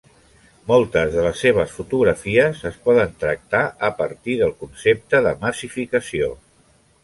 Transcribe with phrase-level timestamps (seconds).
[0.69, 3.61] Moltes de les seves fotografies es poden tractar
[3.91, 6.35] a partir del concepte de massificació.